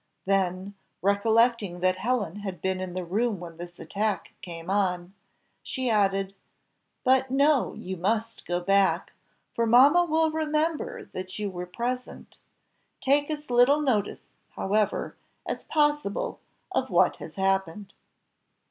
[0.25, 0.73] Then,
[1.03, 5.13] recollecting that Helen had been in the room when this attack came on,
[5.61, 6.33] she added
[7.03, 9.13] "But no, you must go back,
[9.53, 12.39] for mamma will remember that you were present
[12.99, 14.23] take as little notice,
[14.55, 16.39] however, as possible
[16.71, 17.93] of what has happened."